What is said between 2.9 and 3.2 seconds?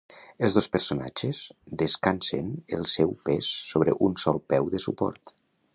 seu